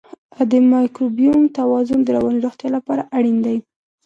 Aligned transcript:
د 0.51 0.53
مایکروبیوم 0.71 1.43
توازن 1.59 1.99
د 2.03 2.09
رواني 2.15 2.39
روغتیا 2.45 2.69
لپاره 2.77 3.07
اړین 3.17 3.37
دی. 3.45 3.57